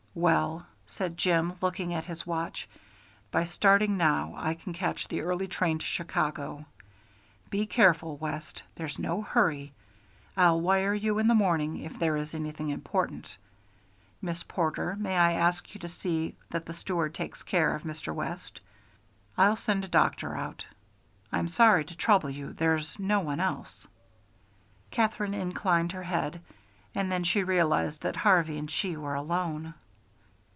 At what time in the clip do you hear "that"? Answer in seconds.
16.49-16.65, 28.01-28.17